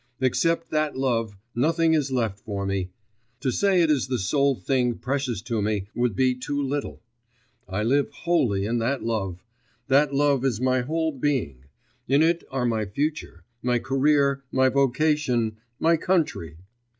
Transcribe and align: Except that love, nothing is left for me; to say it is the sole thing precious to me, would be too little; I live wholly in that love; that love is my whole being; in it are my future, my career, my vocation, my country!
Except 0.19 0.71
that 0.71 0.97
love, 0.97 1.37
nothing 1.53 1.93
is 1.93 2.11
left 2.11 2.39
for 2.39 2.65
me; 2.65 2.89
to 3.39 3.51
say 3.51 3.83
it 3.83 3.91
is 3.91 4.07
the 4.07 4.17
sole 4.17 4.55
thing 4.55 4.95
precious 4.97 5.43
to 5.43 5.61
me, 5.61 5.85
would 5.93 6.15
be 6.15 6.33
too 6.33 6.59
little; 6.59 7.03
I 7.69 7.83
live 7.83 8.09
wholly 8.09 8.65
in 8.65 8.79
that 8.79 9.03
love; 9.03 9.43
that 9.89 10.11
love 10.11 10.43
is 10.43 10.59
my 10.59 10.81
whole 10.81 11.11
being; 11.11 11.65
in 12.07 12.23
it 12.23 12.43
are 12.49 12.65
my 12.65 12.85
future, 12.87 13.43
my 13.61 13.77
career, 13.77 14.43
my 14.51 14.69
vocation, 14.69 15.57
my 15.79 15.97
country! 15.97 16.57